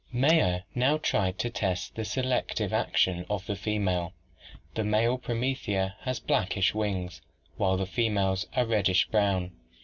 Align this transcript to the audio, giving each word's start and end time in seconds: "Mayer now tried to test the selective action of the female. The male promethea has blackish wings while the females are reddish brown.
"Mayer 0.11 0.63
now 0.73 0.97
tried 0.97 1.37
to 1.37 1.51
test 1.51 1.93
the 1.93 2.03
selective 2.03 2.73
action 2.73 3.23
of 3.29 3.45
the 3.45 3.55
female. 3.55 4.13
The 4.73 4.83
male 4.83 5.19
promethea 5.19 5.95
has 5.99 6.19
blackish 6.19 6.73
wings 6.73 7.21
while 7.57 7.77
the 7.77 7.85
females 7.85 8.47
are 8.55 8.65
reddish 8.65 9.07
brown. 9.09 9.51